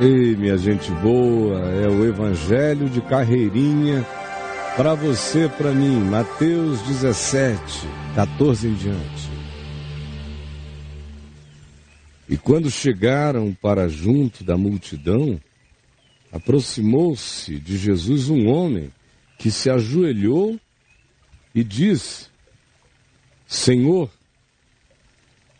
Ei, 0.00 0.36
minha 0.36 0.56
gente 0.56 0.92
boa, 0.92 1.58
é 1.72 1.88
o 1.88 2.06
Evangelho 2.06 2.88
de 2.88 3.00
Carreirinha 3.00 4.06
para 4.76 4.94
você, 4.94 5.48
para 5.48 5.72
mim, 5.72 5.98
Mateus 6.04 6.80
17, 6.82 7.60
14 8.14 8.68
em 8.68 8.74
diante. 8.74 9.28
E 12.28 12.36
quando 12.36 12.70
chegaram 12.70 13.52
para 13.52 13.88
junto 13.88 14.44
da 14.44 14.56
multidão, 14.56 15.40
aproximou-se 16.30 17.58
de 17.58 17.76
Jesus 17.76 18.30
um 18.30 18.46
homem 18.46 18.92
que 19.36 19.50
se 19.50 19.68
ajoelhou 19.68 20.60
e 21.52 21.64
disse: 21.64 22.28
Senhor, 23.48 24.08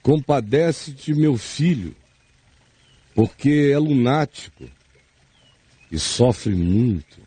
compadece-te, 0.00 1.12
meu 1.12 1.36
filho 1.36 1.96
porque 3.18 3.72
é 3.72 3.76
lunático 3.76 4.70
e 5.90 5.98
sofre 5.98 6.54
muito, 6.54 7.18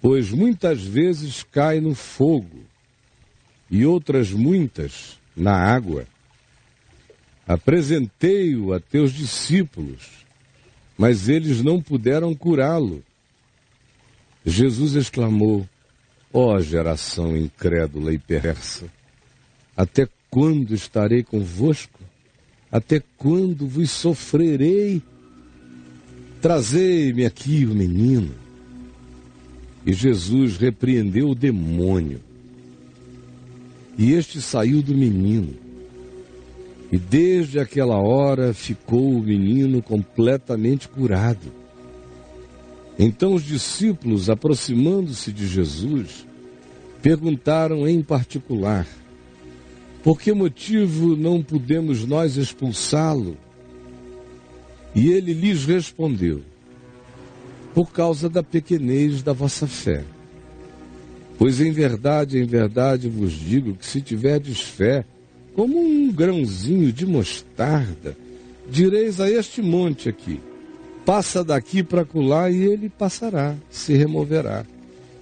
pois 0.00 0.30
muitas 0.30 0.84
vezes 0.84 1.42
cai 1.42 1.80
no 1.80 1.96
fogo 1.96 2.64
e 3.68 3.84
outras 3.84 4.30
muitas 4.30 5.18
na 5.36 5.52
água. 5.52 6.06
Apresentei-o 7.44 8.72
a 8.72 8.78
teus 8.78 9.12
discípulos, 9.12 10.24
mas 10.96 11.28
eles 11.28 11.60
não 11.60 11.82
puderam 11.82 12.32
curá-lo. 12.32 13.02
Jesus 14.44 14.94
exclamou: 14.94 15.68
Ó 16.32 16.54
oh, 16.54 16.60
geração 16.60 17.36
incrédula 17.36 18.12
e 18.12 18.18
perversa, 18.18 18.88
até 19.76 20.08
quando 20.30 20.72
estarei 20.72 21.24
convosco? 21.24 22.05
Até 22.70 23.02
quando 23.16 23.66
vos 23.66 23.90
sofrerei? 23.90 25.00
Trazei-me 26.40 27.24
aqui 27.24 27.64
o 27.64 27.74
menino. 27.74 28.30
E 29.84 29.92
Jesus 29.92 30.56
repreendeu 30.56 31.30
o 31.30 31.34
demônio. 31.34 32.20
E 33.96 34.12
este 34.12 34.40
saiu 34.40 34.82
do 34.82 34.94
menino. 34.94 35.54
E 36.90 36.98
desde 36.98 37.58
aquela 37.58 37.96
hora 37.96 38.52
ficou 38.52 39.16
o 39.16 39.22
menino 39.22 39.82
completamente 39.82 40.88
curado. 40.88 41.52
Então 42.98 43.34
os 43.34 43.42
discípulos, 43.42 44.30
aproximando-se 44.30 45.32
de 45.32 45.46
Jesus, 45.46 46.26
perguntaram 47.02 47.86
em 47.86 48.02
particular: 48.02 48.86
por 50.06 50.20
que 50.20 50.32
motivo 50.32 51.16
não 51.16 51.42
podemos 51.42 52.06
nós 52.06 52.36
expulsá-lo? 52.36 53.36
E 54.94 55.10
ele 55.10 55.32
lhes 55.32 55.64
respondeu: 55.64 56.42
Por 57.74 57.90
causa 57.90 58.28
da 58.28 58.40
pequenez 58.40 59.20
da 59.20 59.32
vossa 59.32 59.66
fé. 59.66 60.04
Pois 61.36 61.60
em 61.60 61.72
verdade, 61.72 62.38
em 62.38 62.44
verdade 62.44 63.08
vos 63.08 63.32
digo 63.32 63.74
que 63.74 63.84
se 63.84 64.00
tiverdes 64.00 64.60
fé, 64.60 65.04
como 65.56 65.76
um 65.76 66.12
grãozinho 66.12 66.92
de 66.92 67.04
mostarda, 67.04 68.16
direis 68.70 69.20
a 69.20 69.28
este 69.28 69.60
monte 69.60 70.08
aqui: 70.08 70.40
passa 71.04 71.42
daqui 71.42 71.82
para 71.82 72.04
colar, 72.04 72.52
e 72.52 72.62
ele 72.62 72.88
passará, 72.88 73.56
se 73.68 73.94
removerá, 73.94 74.64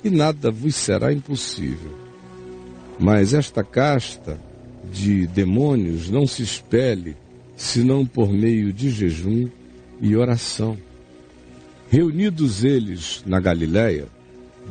e 0.05 0.10
nada 0.10 0.50
vos 0.50 0.74
será 0.74 1.10
impossível. 1.10 1.92
Mas 2.98 3.32
esta 3.32 3.64
casta 3.64 4.38
de 4.92 5.27
demônios 5.27 6.10
não 6.10 6.27
se 6.27 6.42
espelhe 6.42 7.16
senão 7.56 8.04
por 8.04 8.32
meio 8.32 8.72
de 8.72 8.90
jejum 8.90 9.48
e 10.00 10.16
oração. 10.16 10.77
Reunidos 11.90 12.64
eles 12.64 13.22
na 13.27 13.38
Galiléia, 13.38 14.06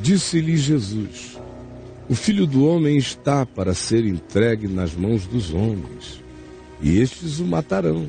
disse-lhe 0.00 0.56
Jesus: 0.56 1.38
O 2.08 2.14
filho 2.14 2.46
do 2.46 2.66
homem 2.66 2.96
está 2.96 3.46
para 3.46 3.74
ser 3.74 4.04
entregue 4.04 4.68
nas 4.68 4.94
mãos 4.94 5.26
dos 5.26 5.52
homens, 5.52 6.22
e 6.80 6.98
estes 6.98 7.38
o 7.38 7.46
matarão, 7.46 8.06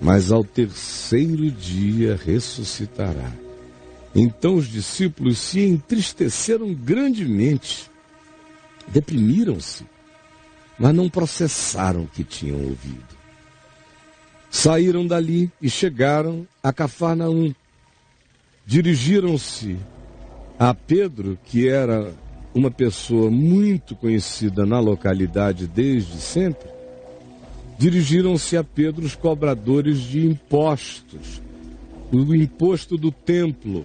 mas 0.00 0.30
ao 0.30 0.44
terceiro 0.44 1.50
dia 1.50 2.18
ressuscitará. 2.22 3.32
Então 4.14 4.54
os 4.56 4.68
discípulos 4.68 5.38
se 5.38 5.60
entristeceram 5.60 6.72
grandemente, 6.72 7.90
deprimiram-se 8.88 9.84
mas 10.78 10.94
não 10.94 11.08
processaram 11.08 12.02
o 12.02 12.08
que 12.08 12.24
tinham 12.24 12.58
ouvido. 12.58 13.14
Saíram 14.50 15.06
dali 15.06 15.50
e 15.60 15.68
chegaram 15.68 16.46
a 16.62 16.72
Cafarnaum. 16.72 17.54
Dirigiram-se 18.66 19.76
a 20.58 20.72
Pedro, 20.72 21.38
que 21.44 21.68
era 21.68 22.14
uma 22.54 22.70
pessoa 22.70 23.30
muito 23.30 23.96
conhecida 23.96 24.64
na 24.64 24.78
localidade 24.78 25.66
desde 25.66 26.16
sempre. 26.18 26.68
Dirigiram-se 27.76 28.56
a 28.56 28.62
Pedro 28.62 29.04
os 29.04 29.16
cobradores 29.16 29.98
de 30.00 30.24
impostos, 30.24 31.42
o 32.12 32.34
imposto 32.34 32.96
do 32.96 33.10
templo, 33.10 33.84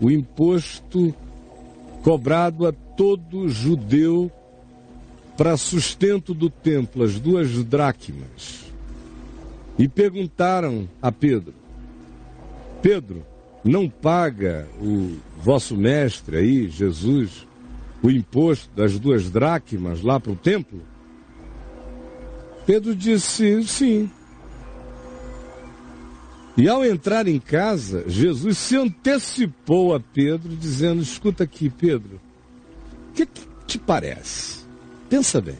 o 0.00 0.10
imposto 0.10 1.12
cobrado 2.02 2.66
a 2.66 2.72
todo 2.72 3.48
judeu 3.48 4.30
para 5.38 5.56
sustento 5.56 6.34
do 6.34 6.50
templo 6.50 7.04
as 7.04 7.20
duas 7.20 7.62
dracmas 7.62 8.66
e 9.78 9.86
perguntaram 9.86 10.88
a 11.00 11.12
Pedro: 11.12 11.54
Pedro, 12.82 13.24
não 13.62 13.88
paga 13.88 14.68
o 14.80 15.16
vosso 15.40 15.76
mestre 15.76 16.36
aí, 16.36 16.68
Jesus, 16.68 17.46
o 18.02 18.10
imposto 18.10 18.68
das 18.74 18.98
duas 18.98 19.30
dracmas 19.30 20.02
lá 20.02 20.18
para 20.18 20.32
o 20.32 20.36
templo? 20.36 20.80
Pedro 22.66 22.94
disse 22.94 23.62
sim. 23.62 24.10
E 26.56 26.68
ao 26.68 26.84
entrar 26.84 27.28
em 27.28 27.38
casa, 27.38 28.02
Jesus 28.08 28.58
se 28.58 28.76
antecipou 28.76 29.94
a 29.94 30.00
Pedro, 30.00 30.56
dizendo: 30.56 31.00
Escuta 31.00 31.44
aqui, 31.44 31.70
Pedro, 31.70 32.20
o 33.10 33.12
que, 33.12 33.24
que 33.24 33.46
te 33.64 33.78
parece? 33.78 34.67
Pensa 35.08 35.40
bem. 35.40 35.58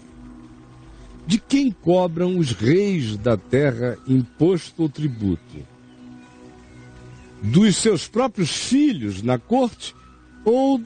De 1.27 1.39
quem 1.39 1.71
cobram 1.71 2.39
os 2.39 2.53
reis 2.53 3.17
da 3.17 3.37
terra 3.37 3.99
imposto 4.07 4.83
ou 4.83 4.89
tributo? 4.89 5.67
Dos 7.43 7.77
seus 7.77 8.09
próprios 8.09 8.51
filhos 8.51 9.23
na 9.23 9.39
corte 9.39 9.95
ou 10.45 10.81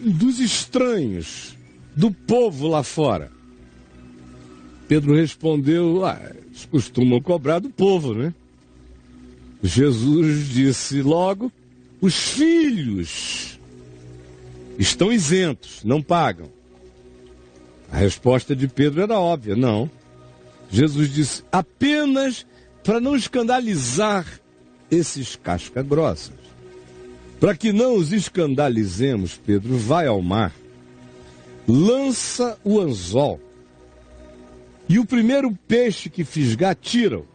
dos 0.00 0.40
estranhos, 0.40 1.56
do 1.94 2.10
povo 2.10 2.66
lá 2.66 2.82
fora? 2.82 3.30
Pedro 4.88 5.14
respondeu: 5.14 6.04
ah, 6.04 6.20
eles 6.34 6.64
costumam 6.66 7.20
cobrar 7.20 7.58
do 7.58 7.70
povo, 7.70 8.14
né? 8.14 8.34
Jesus 9.62 10.48
disse 10.48 11.00
logo: 11.02 11.50
os 12.00 12.14
filhos 12.14 13.58
estão 14.78 15.12
isentos, 15.12 15.82
não 15.84 16.02
pagam. 16.02 16.53
A 17.94 17.96
resposta 17.96 18.56
de 18.56 18.66
Pedro 18.66 19.02
era 19.02 19.16
óbvia: 19.16 19.54
não. 19.54 19.88
Jesus 20.68 21.14
disse: 21.14 21.44
apenas 21.52 22.44
para 22.82 22.98
não 22.98 23.14
escandalizar 23.14 24.26
esses 24.90 25.36
casca-grossas. 25.36 26.34
Para 27.38 27.54
que 27.54 27.72
não 27.72 27.94
os 27.94 28.12
escandalizemos, 28.12 29.36
Pedro 29.36 29.78
vai 29.78 30.08
ao 30.08 30.20
mar, 30.20 30.52
lança 31.68 32.58
o 32.64 32.80
anzol, 32.80 33.40
e 34.88 34.98
o 34.98 35.06
primeiro 35.06 35.56
peixe 35.68 36.10
que 36.10 36.24
fisgar, 36.24 36.74
tira-o. 36.74 37.28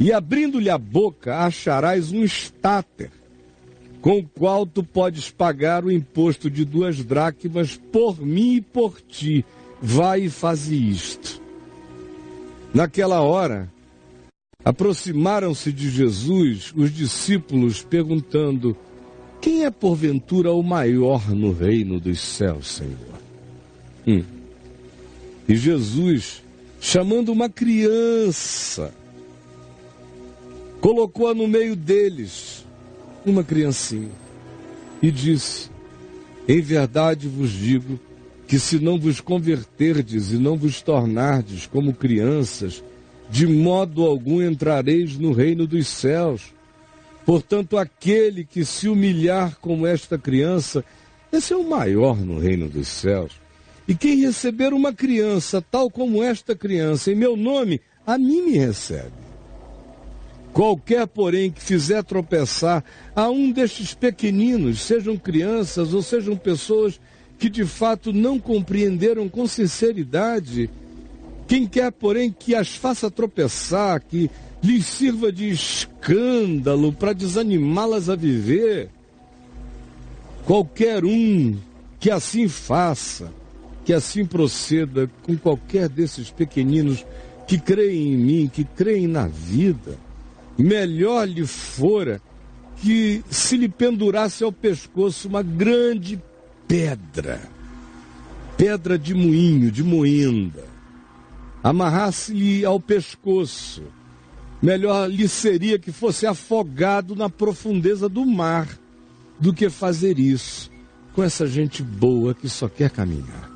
E 0.00 0.10
abrindo-lhe 0.10 0.70
a 0.70 0.78
boca, 0.78 1.44
acharás 1.44 2.12
um 2.12 2.24
estáter 2.24 3.10
com 4.00 4.18
o 4.18 4.22
qual 4.24 4.66
tu 4.66 4.82
podes 4.82 5.30
pagar 5.30 5.84
o 5.84 5.90
imposto 5.90 6.50
de 6.50 6.64
duas 6.64 7.04
dracmas 7.04 7.76
por 7.90 8.20
mim 8.20 8.56
e 8.56 8.60
por 8.60 9.00
ti. 9.00 9.44
Vai 9.80 10.22
e 10.22 10.30
faze 10.30 10.74
isto. 10.74 11.40
Naquela 12.72 13.20
hora, 13.20 13.70
aproximaram-se 14.64 15.72
de 15.72 15.90
Jesus 15.90 16.72
os 16.76 16.92
discípulos, 16.92 17.82
perguntando: 17.82 18.76
Quem 19.40 19.64
é 19.64 19.70
porventura 19.70 20.52
o 20.52 20.62
maior 20.62 21.30
no 21.30 21.52
reino 21.52 21.98
dos 21.98 22.20
céus, 22.20 22.68
Senhor? 22.68 23.18
Hum. 24.06 24.24
E 25.48 25.56
Jesus, 25.56 26.42
chamando 26.80 27.32
uma 27.32 27.48
criança, 27.48 28.92
colocou-a 30.80 31.34
no 31.34 31.48
meio 31.48 31.74
deles 31.74 32.57
uma 33.24 33.44
criancinha, 33.44 34.10
e 35.02 35.10
disse: 35.10 35.70
Em 36.46 36.60
verdade 36.60 37.28
vos 37.28 37.50
digo 37.50 37.98
que 38.46 38.58
se 38.58 38.78
não 38.78 38.98
vos 38.98 39.20
converterdes 39.20 40.32
e 40.32 40.38
não 40.38 40.56
vos 40.56 40.80
tornardes 40.80 41.66
como 41.66 41.92
crianças, 41.92 42.82
de 43.30 43.46
modo 43.46 44.06
algum 44.06 44.42
entrareis 44.42 45.18
no 45.18 45.32
reino 45.32 45.66
dos 45.66 45.86
céus. 45.86 46.54
Portanto, 47.26 47.76
aquele 47.76 48.44
que 48.44 48.64
se 48.64 48.88
humilhar 48.88 49.58
como 49.60 49.86
esta 49.86 50.16
criança, 50.16 50.82
esse 51.30 51.52
é 51.52 51.56
o 51.56 51.68
maior 51.68 52.16
no 52.16 52.38
reino 52.38 52.70
dos 52.70 52.88
céus. 52.88 53.32
E 53.86 53.94
quem 53.94 54.20
receber 54.20 54.72
uma 54.72 54.94
criança 54.94 55.60
tal 55.60 55.90
como 55.90 56.22
esta 56.22 56.56
criança 56.56 57.12
em 57.12 57.14
meu 57.14 57.36
nome, 57.36 57.82
a 58.06 58.16
mim 58.16 58.42
me 58.42 58.56
recebe. 58.56 59.27
Qualquer, 60.52 61.06
porém, 61.06 61.50
que 61.50 61.62
fizer 61.62 62.02
tropeçar 62.02 62.82
a 63.14 63.28
um 63.30 63.52
destes 63.52 63.94
pequeninos, 63.94 64.80
sejam 64.80 65.16
crianças 65.16 65.94
ou 65.94 66.02
sejam 66.02 66.36
pessoas 66.36 67.00
que 67.38 67.48
de 67.48 67.64
fato 67.64 68.12
não 68.12 68.40
compreenderam 68.40 69.28
com 69.28 69.46
sinceridade, 69.46 70.68
quem 71.46 71.66
quer, 71.66 71.92
porém, 71.92 72.34
que 72.36 72.54
as 72.54 72.74
faça 72.74 73.10
tropeçar, 73.10 74.02
que 74.02 74.30
lhes 74.62 74.84
sirva 74.84 75.30
de 75.30 75.48
escândalo 75.48 76.92
para 76.92 77.12
desanimá-las 77.12 78.10
a 78.10 78.16
viver, 78.16 78.90
qualquer 80.44 81.04
um 81.04 81.56
que 82.00 82.10
assim 82.10 82.48
faça, 82.48 83.32
que 83.84 83.92
assim 83.92 84.26
proceda 84.26 85.08
com 85.22 85.36
qualquer 85.36 85.88
desses 85.88 86.30
pequeninos 86.30 87.06
que 87.46 87.58
creem 87.58 88.12
em 88.12 88.16
mim, 88.16 88.50
que 88.52 88.64
creem 88.64 89.06
na 89.06 89.26
vida, 89.26 89.96
melhor 90.58 91.28
lhe 91.28 91.46
fora 91.46 92.20
que 92.78 93.22
se 93.30 93.56
lhe 93.56 93.68
pendurasse 93.68 94.42
ao 94.42 94.52
pescoço 94.52 95.28
uma 95.28 95.42
grande 95.42 96.20
pedra, 96.66 97.40
pedra 98.56 98.98
de 98.98 99.14
moinho, 99.14 99.70
de 99.70 99.84
moenda, 99.84 100.64
amarrasse-lhe 101.62 102.64
ao 102.64 102.80
pescoço. 102.80 103.82
Melhor 104.60 105.08
lhe 105.08 105.28
seria 105.28 105.78
que 105.78 105.92
fosse 105.92 106.26
afogado 106.26 107.14
na 107.14 107.30
profundeza 107.30 108.08
do 108.08 108.26
mar 108.26 108.68
do 109.38 109.54
que 109.54 109.70
fazer 109.70 110.18
isso 110.18 110.68
com 111.14 111.22
essa 111.22 111.46
gente 111.46 111.80
boa 111.80 112.34
que 112.34 112.48
só 112.48 112.68
quer 112.68 112.90
caminhar. 112.90 113.48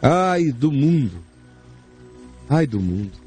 Ai 0.00 0.52
do 0.52 0.70
mundo, 0.70 1.18
ai 2.48 2.66
do 2.66 2.78
mundo 2.78 3.23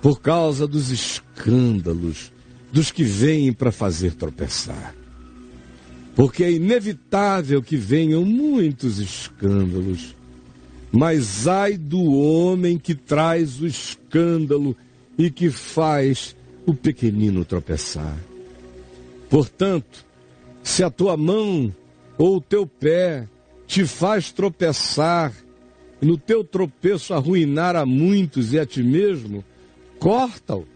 por 0.00 0.20
causa 0.20 0.66
dos 0.66 0.90
escândalos 0.90 2.32
dos 2.72 2.90
que 2.90 3.04
vêm 3.04 3.52
para 3.52 3.72
fazer 3.72 4.14
tropeçar. 4.14 4.94
Porque 6.14 6.44
é 6.44 6.52
inevitável 6.52 7.62
que 7.62 7.76
venham 7.76 8.24
muitos 8.24 8.98
escândalos, 8.98 10.16
mas 10.92 11.46
ai 11.46 11.76
do 11.76 12.02
homem 12.12 12.78
que 12.78 12.94
traz 12.94 13.60
o 13.60 13.66
escândalo 13.66 14.76
e 15.18 15.30
que 15.30 15.50
faz 15.50 16.36
o 16.66 16.74
pequenino 16.74 17.44
tropeçar. 17.44 18.18
Portanto, 19.28 20.04
se 20.62 20.82
a 20.82 20.90
tua 20.90 21.16
mão 21.16 21.74
ou 22.18 22.36
o 22.36 22.40
teu 22.40 22.66
pé 22.66 23.26
te 23.66 23.86
faz 23.86 24.32
tropeçar, 24.32 25.32
no 26.00 26.18
teu 26.18 26.42
tropeço 26.42 27.14
arruinar 27.14 27.76
a 27.76 27.86
muitos 27.86 28.52
e 28.52 28.58
a 28.58 28.66
ti 28.66 28.82
mesmo, 28.82 29.44
corta-o, 30.00 30.66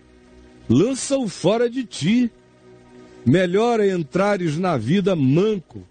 lança-o 0.68 1.26
fora 1.26 1.68
de 1.68 1.84
ti. 1.84 2.30
Melhor 3.26 3.80
é 3.80 3.88
entrares 3.88 4.58
na 4.58 4.76
vida 4.76 5.16
manco 5.16 5.82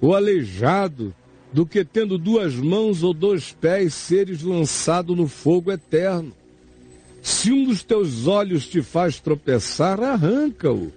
ou 0.00 0.14
aleijado 0.14 1.14
do 1.52 1.64
que 1.64 1.84
tendo 1.84 2.18
duas 2.18 2.54
mãos 2.54 3.02
ou 3.02 3.14
dois 3.14 3.52
pés 3.52 3.94
seres 3.94 4.42
lançado 4.42 5.14
no 5.14 5.28
fogo 5.28 5.70
eterno. 5.70 6.32
Se 7.22 7.52
um 7.52 7.64
dos 7.64 7.82
teus 7.82 8.26
olhos 8.26 8.66
te 8.66 8.82
faz 8.82 9.20
tropeçar, 9.20 10.02
arranca-o, 10.02 10.92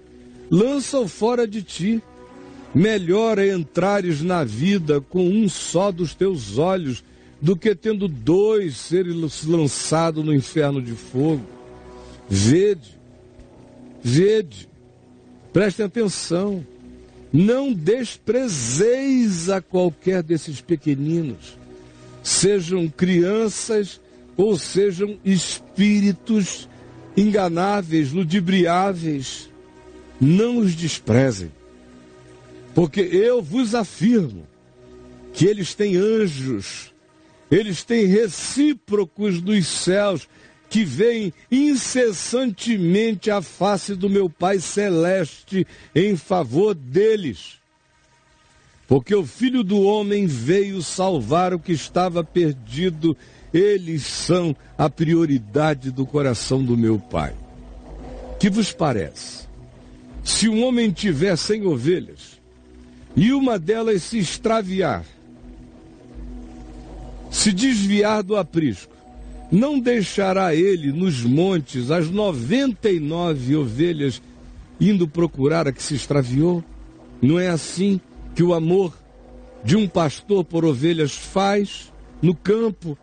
lança-o 0.50 1.06
fora 1.06 1.46
de 1.46 1.62
ti. 1.62 2.02
Melhor 2.74 3.38
é 3.38 3.48
entrares 3.48 4.20
na 4.20 4.42
vida 4.42 5.00
com 5.00 5.28
um 5.28 5.48
só 5.48 5.92
dos 5.92 6.12
teus 6.12 6.58
olhos 6.58 7.04
do 7.40 7.56
que 7.56 7.74
tendo 7.74 8.08
dois 8.08 8.76
seres 8.76 9.44
lançado 9.44 10.24
no 10.24 10.34
inferno 10.34 10.82
de 10.82 10.92
fogo. 10.92 11.44
Vede, 12.28 12.98
vede, 14.02 14.68
prestem 15.52 15.86
atenção, 15.86 16.66
não 17.32 17.72
desprezeis 17.72 19.50
a 19.50 19.60
qualquer 19.60 20.22
desses 20.22 20.60
pequeninos, 20.60 21.58
sejam 22.22 22.88
crianças 22.88 24.00
ou 24.36 24.56
sejam 24.56 25.18
espíritos 25.24 26.68
enganáveis, 27.16 28.12
ludibriáveis, 28.12 29.50
não 30.20 30.58
os 30.58 30.74
desprezem, 30.74 31.52
porque 32.74 33.00
eu 33.00 33.42
vos 33.42 33.74
afirmo 33.74 34.46
que 35.32 35.46
eles 35.46 35.74
têm 35.74 35.96
anjos, 35.96 36.92
eles 37.50 37.82
têm 37.84 38.06
recíprocos 38.06 39.40
dos 39.40 39.66
céus 39.66 40.28
que 40.68 40.84
veem 40.84 41.32
incessantemente 41.50 43.30
a 43.30 43.40
face 43.40 43.94
do 43.94 44.10
meu 44.10 44.28
Pai 44.28 44.58
Celeste 44.58 45.66
em 45.94 46.16
favor 46.16 46.74
deles. 46.74 47.58
Porque 48.86 49.14
o 49.14 49.24
Filho 49.24 49.62
do 49.62 49.80
Homem 49.82 50.26
veio 50.26 50.82
salvar 50.82 51.54
o 51.54 51.58
que 51.58 51.72
estava 51.72 52.22
perdido, 52.22 53.16
eles 53.52 54.02
são 54.02 54.54
a 54.76 54.90
prioridade 54.90 55.90
do 55.90 56.04
coração 56.04 56.62
do 56.62 56.76
meu 56.76 56.98
Pai. 56.98 57.34
Que 58.38 58.50
vos 58.50 58.72
parece? 58.72 59.48
Se 60.22 60.48
um 60.48 60.64
homem 60.64 60.90
tiver 60.90 61.36
cem 61.36 61.66
ovelhas 61.66 62.40
e 63.14 63.32
uma 63.32 63.58
delas 63.58 64.02
se 64.02 64.18
extraviar, 64.18 65.04
se 67.30 67.52
desviar 67.52 68.22
do 68.22 68.36
aprisco, 68.36 68.93
não 69.50 69.78
deixará 69.78 70.54
ele 70.54 70.92
nos 70.92 71.22
montes 71.22 71.90
as 71.90 72.10
noventa 72.10 72.90
e 72.90 72.98
nove 72.98 73.54
ovelhas 73.56 74.20
indo 74.80 75.06
procurar 75.06 75.68
a 75.68 75.72
que 75.72 75.82
se 75.82 75.94
extraviou? 75.94 76.62
Não 77.22 77.38
é 77.38 77.48
assim 77.48 78.00
que 78.34 78.42
o 78.42 78.52
amor 78.52 78.92
de 79.64 79.76
um 79.76 79.88
pastor 79.88 80.44
por 80.44 80.64
ovelhas 80.64 81.14
faz 81.14 81.92
no 82.20 82.34
campo? 82.34 82.98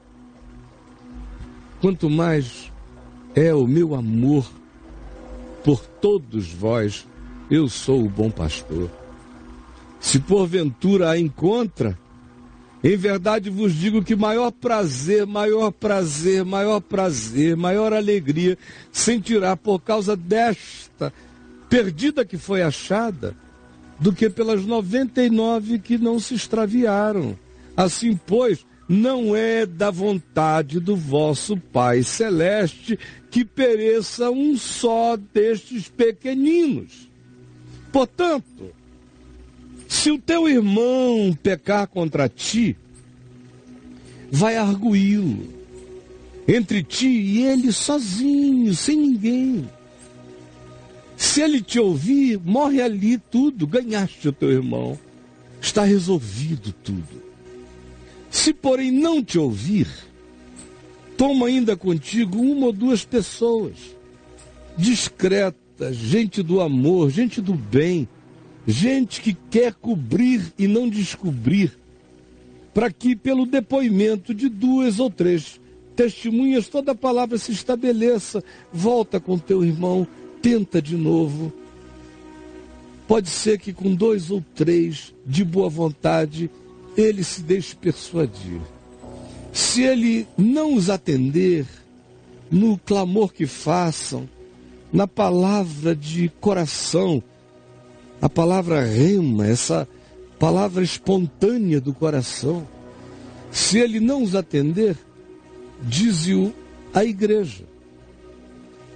Quanto 1.79 2.09
mais 2.09 2.71
é 3.33 3.53
o 3.53 3.65
meu 3.65 3.95
amor 3.95 4.51
por 5.63 5.85
todos 5.85 6.51
vós, 6.51 7.07
eu 7.49 7.69
sou 7.69 8.03
o 8.03 8.09
bom 8.09 8.29
pastor. 8.29 8.89
Se 9.99 10.19
porventura 10.19 11.11
a 11.11 11.19
encontra, 11.19 11.97
em 12.83 12.97
verdade 12.97 13.49
vos 13.49 13.73
digo 13.73 14.03
que 14.03 14.15
maior 14.15 14.51
prazer, 14.51 15.25
maior 15.25 15.71
prazer, 15.71 16.43
maior 16.43 16.79
prazer, 16.79 17.55
maior 17.55 17.93
alegria 17.93 18.57
sentirá 18.91 19.55
por 19.55 19.79
causa 19.79 20.15
desta 20.15 21.13
perdida 21.69 22.25
que 22.25 22.37
foi 22.37 22.61
achada, 22.61 23.35
do 23.99 24.11
que 24.11 24.29
pelas 24.29 24.65
99 24.65 25.79
que 25.79 25.97
não 25.97 26.19
se 26.19 26.33
extraviaram. 26.33 27.37
Assim, 27.77 28.19
pois, 28.25 28.65
não 28.89 29.35
é 29.35 29.65
da 29.65 29.89
vontade 29.89 30.79
do 30.79 30.97
vosso 30.97 31.55
Pai 31.55 32.03
Celeste 32.03 32.99
que 33.29 33.45
pereça 33.45 34.29
um 34.29 34.57
só 34.57 35.15
destes 35.15 35.87
pequeninos. 35.87 37.09
Portanto, 37.91 38.73
se 39.91 40.09
o 40.09 40.17
teu 40.17 40.47
irmão 40.47 41.37
pecar 41.43 41.85
contra 41.85 42.29
ti, 42.29 42.77
vai 44.31 44.55
arguí-lo 44.55 45.49
entre 46.47 46.81
ti 46.81 47.09
e 47.09 47.43
ele 47.43 47.73
sozinho, 47.73 48.73
sem 48.73 48.95
ninguém. 48.95 49.69
Se 51.17 51.41
ele 51.41 51.61
te 51.61 51.77
ouvir, 51.77 52.39
morre 52.39 52.81
ali 52.81 53.17
tudo, 53.17 53.67
ganhaste 53.67 54.29
o 54.29 54.31
teu 54.31 54.49
irmão. 54.49 54.97
Está 55.61 55.83
resolvido 55.83 56.71
tudo. 56.71 57.21
Se, 58.29 58.53
porém, 58.53 58.91
não 58.91 59.21
te 59.21 59.37
ouvir, 59.37 59.89
toma 61.17 61.47
ainda 61.47 61.75
contigo 61.75 62.39
uma 62.39 62.67
ou 62.67 62.73
duas 62.73 63.03
pessoas, 63.03 63.75
discretas, 64.77 65.97
gente 65.97 66.41
do 66.41 66.61
amor, 66.61 67.09
gente 67.11 67.41
do 67.41 67.53
bem, 67.53 68.07
gente 68.67 69.21
que 69.21 69.33
quer 69.33 69.73
cobrir 69.73 70.53
e 70.57 70.67
não 70.67 70.89
descobrir, 70.89 71.77
para 72.73 72.91
que 72.91 73.15
pelo 73.15 73.45
depoimento 73.45 74.33
de 74.33 74.47
duas 74.47 74.99
ou 74.99 75.09
três 75.09 75.59
testemunhas 75.95 76.67
toda 76.67 76.93
a 76.93 76.95
palavra 76.95 77.37
se 77.37 77.51
estabeleça. 77.51 78.43
Volta 78.71 79.19
com 79.19 79.37
teu 79.37 79.63
irmão, 79.63 80.07
tenta 80.41 80.81
de 80.81 80.95
novo. 80.95 81.51
Pode 83.07 83.29
ser 83.29 83.59
que 83.59 83.73
com 83.73 83.93
dois 83.93 84.31
ou 84.31 84.43
três 84.55 85.13
de 85.25 85.43
boa 85.43 85.69
vontade 85.69 86.49
ele 86.95 87.23
se 87.23 87.41
deixe 87.41 87.75
persuadir. 87.75 88.61
Se 89.51 89.83
ele 89.83 90.25
não 90.37 90.75
os 90.75 90.89
atender 90.89 91.65
no 92.49 92.77
clamor 92.77 93.33
que 93.33 93.45
façam, 93.45 94.29
na 94.91 95.07
palavra 95.07 95.95
de 95.95 96.29
coração, 96.39 97.23
a 98.21 98.29
palavra 98.29 98.85
rema, 98.85 99.47
essa 99.47 99.87
palavra 100.37 100.83
espontânea 100.83 101.81
do 101.81 101.93
coração. 101.93 102.67
Se 103.51 103.79
ele 103.79 103.99
não 103.99 104.21
os 104.21 104.35
atender, 104.35 104.95
diz-o 105.81 106.53
a 106.93 107.03
igreja. 107.03 107.65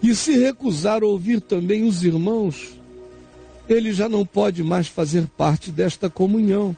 E 0.01 0.13
se 0.13 0.37
recusar 0.37 1.03
ouvir 1.03 1.41
também 1.41 1.83
os 1.83 2.03
irmãos, 2.03 2.79
ele 3.67 3.91
já 3.91 4.07
não 4.07 4.23
pode 4.25 4.63
mais 4.63 4.87
fazer 4.87 5.27
parte 5.35 5.71
desta 5.71 6.09
comunhão. 6.09 6.77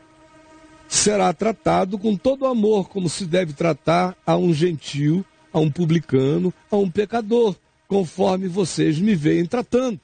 Será 0.88 1.34
tratado 1.34 1.98
com 1.98 2.16
todo 2.16 2.46
amor, 2.46 2.88
como 2.88 3.10
se 3.10 3.26
deve 3.26 3.52
tratar 3.52 4.16
a 4.26 4.38
um 4.38 4.54
gentil, 4.54 5.26
a 5.52 5.60
um 5.60 5.70
publicano, 5.70 6.54
a 6.72 6.78
um 6.78 6.90
pecador, 6.90 7.56
conforme 7.90 8.48
vocês 8.48 8.98
me 8.98 9.14
veem 9.14 9.46
tratando. 9.46 10.00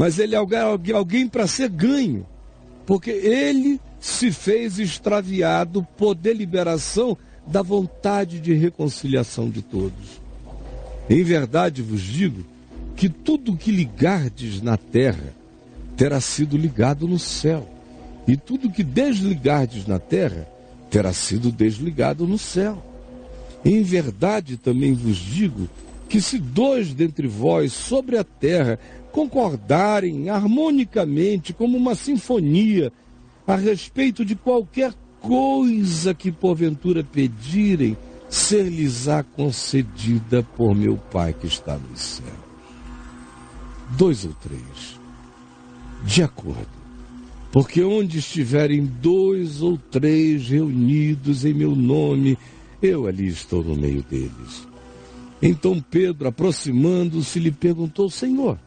Mas 0.00 0.18
ele 0.18 0.34
é 0.34 0.38
alguém, 0.38 0.94
alguém 0.94 1.28
para 1.28 1.46
ser 1.46 1.68
ganho, 1.68 2.26
porque 2.86 3.10
ele 3.10 3.78
se 4.00 4.32
fez 4.32 4.78
extraviado 4.78 5.86
por 5.98 6.14
deliberação 6.14 7.18
da 7.46 7.60
vontade 7.60 8.40
de 8.40 8.54
reconciliação 8.54 9.50
de 9.50 9.60
todos. 9.60 10.22
Em 11.06 11.22
verdade 11.22 11.82
vos 11.82 12.00
digo 12.00 12.46
que 12.96 13.10
tudo 13.10 13.58
que 13.58 13.70
ligardes 13.70 14.62
na 14.62 14.78
terra 14.78 15.34
terá 15.98 16.18
sido 16.18 16.56
ligado 16.56 17.06
no 17.06 17.18
céu, 17.18 17.68
e 18.26 18.38
tudo 18.38 18.70
que 18.70 18.82
desligardes 18.82 19.86
na 19.86 19.98
terra 19.98 20.48
terá 20.88 21.12
sido 21.12 21.52
desligado 21.52 22.26
no 22.26 22.38
céu. 22.38 22.82
Em 23.62 23.82
verdade 23.82 24.56
também 24.56 24.94
vos 24.94 25.18
digo 25.18 25.68
que 26.08 26.22
se 26.22 26.38
dois 26.38 26.94
dentre 26.94 27.28
vós 27.28 27.72
sobre 27.72 28.16
a 28.16 28.24
terra 28.24 28.80
concordarem 29.12 30.28
harmonicamente 30.28 31.52
como 31.52 31.76
uma 31.76 31.94
sinfonia 31.94 32.92
a 33.46 33.56
respeito 33.56 34.24
de 34.24 34.34
qualquer 34.34 34.94
coisa 35.20 36.14
que 36.14 36.32
porventura 36.32 37.04
pedirem, 37.04 37.96
ser-lhes-á 38.28 39.22
concedida 39.22 40.42
por 40.56 40.74
meu 40.74 40.96
Pai 40.96 41.34
que 41.34 41.46
está 41.46 41.76
nos 41.76 42.00
céus. 42.00 42.30
Dois 43.96 44.24
ou 44.24 44.32
três, 44.34 45.00
de 46.04 46.22
acordo, 46.22 46.68
porque 47.50 47.82
onde 47.82 48.18
estiverem 48.18 48.86
dois 48.86 49.60
ou 49.60 49.76
três 49.76 50.48
reunidos 50.48 51.44
em 51.44 51.52
meu 51.52 51.74
nome, 51.74 52.38
eu 52.80 53.08
ali 53.08 53.26
estou 53.26 53.64
no 53.64 53.74
meio 53.74 54.02
deles. 54.04 54.68
Então 55.42 55.82
Pedro, 55.90 56.28
aproximando-se, 56.28 57.40
lhe 57.40 57.50
perguntou: 57.50 58.08
Senhor, 58.08 58.58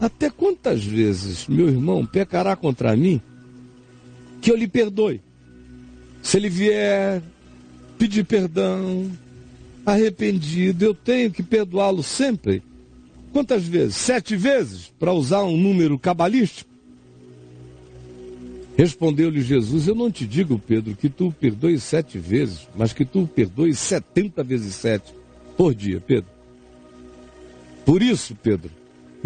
até 0.00 0.28
quantas 0.30 0.84
vezes 0.84 1.46
meu 1.46 1.68
irmão 1.68 2.04
pecará 2.04 2.54
contra 2.54 2.96
mim 2.96 3.20
que 4.40 4.50
eu 4.50 4.56
lhe 4.56 4.68
perdoe? 4.68 5.20
Se 6.22 6.36
ele 6.36 6.48
vier 6.48 7.22
pedir 7.98 8.24
perdão, 8.24 9.10
arrependido, 9.84 10.84
eu 10.84 10.94
tenho 10.94 11.30
que 11.30 11.42
perdoá-lo 11.42 12.02
sempre. 12.02 12.62
Quantas 13.32 13.64
vezes? 13.64 13.96
Sete 13.96 14.36
vezes? 14.36 14.92
Para 14.98 15.12
usar 15.12 15.44
um 15.44 15.56
número 15.56 15.98
cabalístico? 15.98 16.70
Respondeu-lhe 18.76 19.40
Jesus: 19.40 19.88
Eu 19.88 19.94
não 19.94 20.10
te 20.10 20.26
digo, 20.26 20.58
Pedro, 20.58 20.94
que 20.94 21.08
tu 21.08 21.32
perdoes 21.40 21.82
sete 21.82 22.18
vezes, 22.18 22.68
mas 22.76 22.92
que 22.92 23.04
tu 23.04 23.26
perdoes 23.26 23.78
setenta 23.78 24.42
vezes 24.42 24.74
sete 24.74 25.14
por 25.56 25.74
dia, 25.74 26.00
Pedro. 26.00 26.30
Por 27.84 28.02
isso, 28.02 28.34
Pedro, 28.42 28.70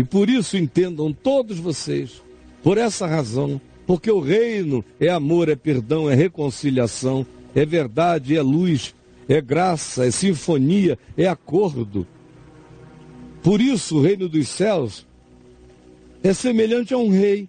e 0.00 0.04
por 0.04 0.30
isso 0.30 0.56
entendam 0.56 1.12
todos 1.12 1.58
vocês, 1.58 2.22
por 2.62 2.78
essa 2.78 3.06
razão, 3.06 3.60
porque 3.86 4.10
o 4.10 4.18
reino 4.18 4.82
é 4.98 5.10
amor, 5.10 5.50
é 5.50 5.54
perdão, 5.54 6.08
é 6.08 6.14
reconciliação, 6.14 7.26
é 7.54 7.66
verdade, 7.66 8.34
é 8.34 8.40
luz, 8.40 8.94
é 9.28 9.42
graça, 9.42 10.06
é 10.06 10.10
sinfonia, 10.10 10.98
é 11.18 11.26
acordo. 11.26 12.06
Por 13.42 13.60
isso 13.60 13.98
o 13.98 14.00
reino 14.00 14.26
dos 14.26 14.48
céus 14.48 15.06
é 16.22 16.32
semelhante 16.32 16.94
a 16.94 16.96
um 16.96 17.10
rei 17.10 17.46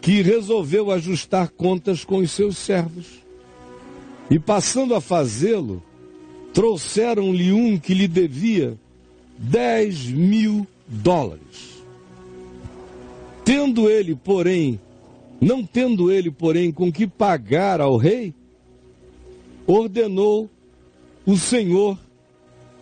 que 0.00 0.20
resolveu 0.20 0.90
ajustar 0.90 1.48
contas 1.50 2.04
com 2.04 2.16
os 2.16 2.32
seus 2.32 2.58
servos. 2.58 3.06
E 4.28 4.36
passando 4.36 4.96
a 4.96 5.00
fazê-lo, 5.00 5.80
trouxeram-lhe 6.52 7.52
um 7.52 7.78
que 7.78 7.94
lhe 7.94 8.08
devia 8.08 8.76
dez 9.38 10.06
mil 10.06 10.66
dólares. 10.86 11.82
Tendo 13.44 13.88
ele, 13.90 14.14
porém, 14.14 14.80
não 15.40 15.64
tendo 15.64 16.10
ele, 16.10 16.30
porém, 16.30 16.72
com 16.72 16.90
que 16.90 17.06
pagar 17.06 17.80
ao 17.80 17.96
rei, 17.96 18.34
ordenou 19.66 20.48
o 21.26 21.36
Senhor, 21.36 21.98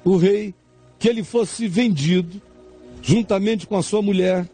o 0.04 0.16
rei, 0.16 0.54
que 0.98 1.08
ele 1.08 1.24
fosse 1.24 1.66
vendido, 1.66 2.40
juntamente 3.00 3.66
com 3.66 3.76
a 3.76 3.82
sua 3.82 4.00
mulher, 4.00 4.48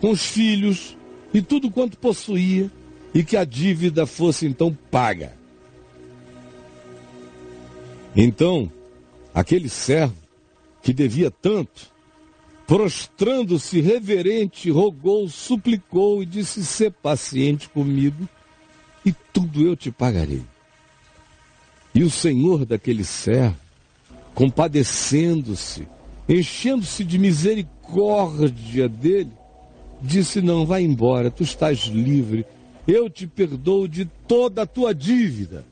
com 0.00 0.10
os 0.10 0.26
filhos 0.26 0.96
e 1.32 1.40
tudo 1.40 1.70
quanto 1.70 1.96
possuía, 1.98 2.70
e 3.14 3.24
que 3.24 3.36
a 3.36 3.44
dívida 3.44 4.06
fosse 4.06 4.46
então 4.46 4.76
paga. 4.90 5.34
Então, 8.14 8.70
aquele 9.32 9.68
servo 9.68 10.16
que 10.82 10.92
devia 10.92 11.30
tanto, 11.30 11.90
prostrando-se 12.70 13.80
reverente, 13.80 14.70
rogou, 14.70 15.28
suplicou 15.28 16.22
e 16.22 16.26
disse: 16.26 16.64
Sê 16.64 16.88
paciente 16.88 17.68
comigo 17.68 18.28
e 19.04 19.12
tudo 19.32 19.66
eu 19.66 19.74
te 19.74 19.90
pagarei. 19.90 20.44
E 21.92 22.04
o 22.04 22.10
senhor 22.10 22.64
daquele 22.64 23.02
servo, 23.02 23.56
compadecendo-se, 24.36 25.88
enchendo-se 26.28 27.02
de 27.02 27.18
misericórdia 27.18 28.88
dele, 28.88 29.32
disse: 30.00 30.40
Não, 30.40 30.64
vai 30.64 30.84
embora, 30.84 31.28
tu 31.28 31.42
estás 31.42 31.86
livre, 31.86 32.46
eu 32.86 33.10
te 33.10 33.26
perdoo 33.26 33.88
de 33.88 34.04
toda 34.28 34.62
a 34.62 34.66
tua 34.66 34.94
dívida. 34.94 35.64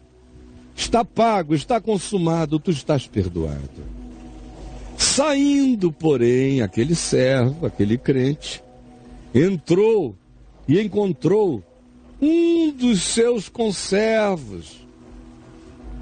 Está 0.74 1.04
pago, 1.04 1.54
está 1.54 1.80
consumado, 1.80 2.58
tu 2.58 2.72
estás 2.72 3.06
perdoado. 3.06 3.97
Saindo, 4.98 5.92
porém, 5.92 6.60
aquele 6.60 6.96
servo, 6.96 7.64
aquele 7.64 7.96
crente, 7.96 8.60
entrou 9.32 10.16
e 10.66 10.80
encontrou 10.80 11.62
um 12.20 12.72
dos 12.72 13.02
seus 13.02 13.48
conservos, 13.48 14.84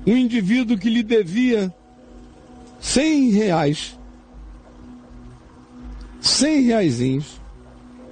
um 0.06 0.16
indivíduo 0.16 0.78
que 0.78 0.88
lhe 0.88 1.02
devia 1.02 1.72
cem 2.80 3.28
reais, 3.32 3.98
cem 6.18 6.62
reaisinhos, 6.62 7.38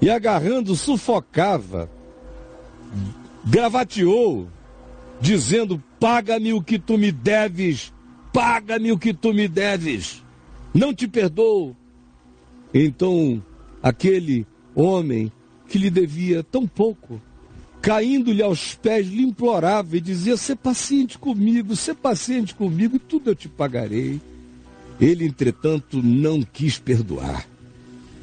e 0.03 0.11
agarrando 0.11 0.77
sufocava, 0.77 1.91
gravateou, 3.43 4.49
dizendo: 5.19 5.83
Paga-me 5.99 6.53
o 6.53 6.61
que 6.61 6.79
tu 6.79 6.99
me 6.99 7.11
deves, 7.11 7.91
paga-me 8.35 8.93
o 8.93 8.99
que 8.99 9.15
tu 9.15 9.33
me 9.33 9.49
deves 9.49 10.24
não 10.75 10.93
te 10.93 11.07
perdoo. 11.07 11.77
Então, 12.75 13.43
aquele 13.81 14.45
homem 14.75 15.31
que 15.69 15.79
lhe 15.79 15.89
devia 15.89 16.43
tão 16.43 16.67
pouco, 16.67 17.23
caindo-lhe 17.81 18.43
aos 18.43 18.75
pés, 18.75 19.07
lhe 19.07 19.23
implorava 19.23 19.97
e 19.97 20.01
dizia: 20.01 20.37
Ser 20.37 20.57
paciente 20.57 21.17
comigo, 21.17 21.77
ser 21.77 21.95
paciente 21.95 22.55
comigo, 22.55 22.97
e 22.97 22.99
tudo 22.99 23.31
eu 23.31 23.35
te 23.35 23.49
pagarei. 23.49 24.21
Ele, 25.01 25.25
entretanto, 25.25 26.03
não 26.03 26.43
quis 26.43 26.79
perdoar. 26.79 27.49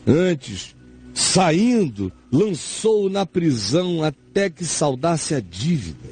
Antes, 0.06 0.76
saindo, 1.14 2.12
lançou-o 2.32 3.10
na 3.10 3.26
prisão 3.26 4.04
até 4.04 4.50
que 4.50 4.66
saudasse 4.66 5.36
a 5.36 5.40
dívida. 5.40 6.10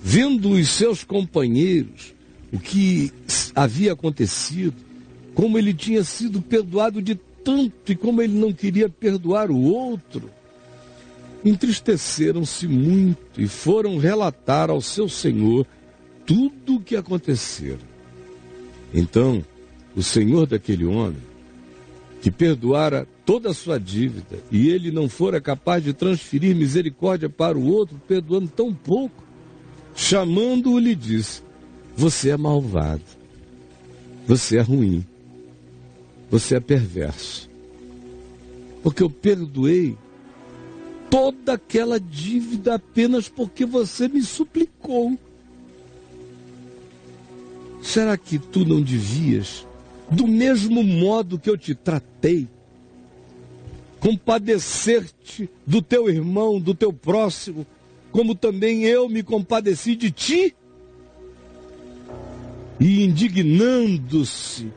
Vendo 0.00 0.50
os 0.50 0.68
seus 0.68 1.04
companheiros 1.04 2.14
o 2.52 2.58
que 2.58 3.12
havia 3.54 3.92
acontecido, 3.92 4.74
como 5.34 5.58
ele 5.58 5.72
tinha 5.72 6.04
sido 6.04 6.42
perdoado 6.42 7.00
de 7.00 7.14
tanto 7.44 7.92
e 7.92 7.96
como 7.96 8.22
ele 8.22 8.38
não 8.38 8.52
queria 8.52 8.88
perdoar 8.88 9.50
o 9.50 9.60
outro. 9.60 10.30
Entristeceram-se 11.44 12.68
muito 12.68 13.40
e 13.40 13.48
foram 13.48 13.98
relatar 13.98 14.70
ao 14.70 14.80
seu 14.80 15.08
senhor 15.08 15.66
tudo 16.24 16.76
o 16.76 16.80
que 16.80 16.96
acontecera. 16.96 17.80
Então, 18.94 19.44
o 19.96 20.02
senhor 20.02 20.46
daquele 20.46 20.84
homem, 20.84 21.22
que 22.20 22.30
perdoara 22.30 23.08
toda 23.26 23.50
a 23.50 23.54
sua 23.54 23.80
dívida 23.80 24.38
e 24.50 24.68
ele 24.68 24.92
não 24.92 25.08
fora 25.08 25.40
capaz 25.40 25.82
de 25.82 25.92
transferir 25.92 26.54
misericórdia 26.54 27.28
para 27.28 27.58
o 27.58 27.66
outro, 27.66 28.00
perdoando 28.06 28.46
tão 28.48 28.72
pouco, 28.72 29.24
chamando-o, 29.96 30.78
lhe 30.78 30.94
disse: 30.94 31.42
Você 31.96 32.30
é 32.30 32.36
malvado, 32.36 33.02
você 34.24 34.58
é 34.58 34.60
ruim 34.60 35.04
você 36.32 36.56
é 36.56 36.60
perverso. 36.60 37.50
Porque 38.82 39.02
eu 39.02 39.10
perdoei 39.10 39.98
toda 41.10 41.52
aquela 41.52 42.00
dívida 42.00 42.76
apenas 42.76 43.28
porque 43.28 43.66
você 43.66 44.08
me 44.08 44.22
suplicou. 44.22 45.18
Será 47.82 48.16
que 48.16 48.38
tu 48.38 48.64
não 48.64 48.80
devias, 48.80 49.66
do 50.10 50.26
mesmo 50.26 50.82
modo 50.82 51.38
que 51.38 51.50
eu 51.50 51.58
te 51.58 51.74
tratei, 51.74 52.48
compadecer-te 54.00 55.50
do 55.66 55.82
teu 55.82 56.08
irmão, 56.08 56.58
do 56.58 56.74
teu 56.74 56.94
próximo, 56.94 57.66
como 58.10 58.34
também 58.34 58.84
eu 58.84 59.06
me 59.06 59.22
compadeci 59.22 59.94
de 59.94 60.10
ti? 60.10 60.56
E 62.80 63.04
indignando-se, 63.04 64.72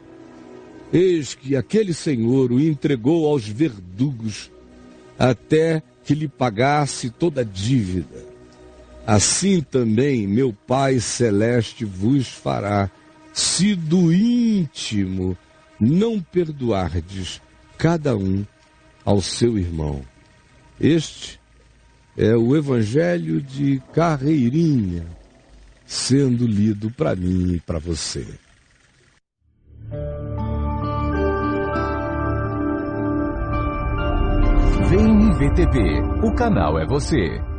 eis 0.95 1.33
que 1.33 1.55
aquele 1.55 1.93
senhor 1.93 2.51
o 2.51 2.59
entregou 2.59 3.27
aos 3.27 3.47
verdugos 3.47 4.51
até 5.19 5.83
que 6.03 6.13
lhe 6.13 6.27
pagasse 6.27 7.09
toda 7.09 7.41
a 7.41 7.43
dívida. 7.43 8.25
Assim 9.05 9.61
também 9.61 10.25
meu 10.25 10.53
Pai 10.53 10.99
Celeste 10.99 11.85
vos 11.85 12.27
fará, 12.27 12.89
se 13.33 13.75
do 13.75 14.13
íntimo 14.13 15.37
não 15.79 16.19
perdoardes 16.21 17.41
cada 17.77 18.15
um 18.15 18.45
ao 19.03 19.21
seu 19.21 19.57
irmão. 19.57 20.01
Este 20.79 21.39
é 22.17 22.35
o 22.35 22.55
Evangelho 22.55 23.41
de 23.41 23.81
Carreirinha 23.93 25.05
sendo 25.85 26.47
lido 26.47 26.89
para 26.89 27.15
mim 27.15 27.53
e 27.53 27.59
para 27.59 27.77
você. 27.77 28.25
VTV, 35.35 36.01
o 36.23 36.33
canal 36.33 36.79
é 36.79 36.85
você. 36.85 37.54